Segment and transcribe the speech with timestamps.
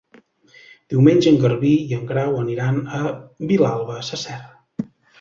[0.93, 3.15] Diumenge en Garbí i en Grau aniran a
[3.55, 4.93] Vilalba Sasserra.